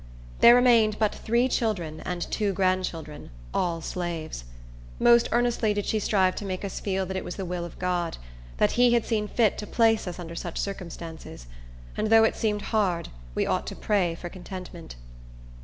There 0.39 0.55
remained 0.55 0.97
but 0.97 1.13
three 1.13 1.47
children 1.47 1.99
and 1.99 2.23
two 2.31 2.53
grandchildren, 2.53 3.29
all 3.53 3.81
slaves. 3.81 4.45
Most 4.99 5.29
earnestly 5.31 5.75
did 5.75 5.85
she 5.85 5.99
strive 5.99 6.33
to 6.37 6.43
make 6.45 6.65
us 6.65 6.79
feel 6.79 7.05
that 7.05 7.15
it 7.15 7.23
was 7.23 7.35
the 7.35 7.45
will 7.45 7.63
of 7.63 7.77
God: 7.77 8.17
that 8.57 8.71
He 8.71 8.93
had 8.95 9.05
seen 9.05 9.27
fit 9.27 9.59
to 9.59 9.67
place 9.67 10.07
us 10.07 10.17
under 10.17 10.33
such 10.33 10.57
circumstances; 10.59 11.45
and 11.95 12.07
though 12.07 12.23
it 12.23 12.35
seemed 12.35 12.63
hard, 12.73 13.09
we 13.35 13.45
ought 13.45 13.67
to 13.67 13.75
pray 13.75 14.15
for 14.15 14.27
contentment. 14.27 14.95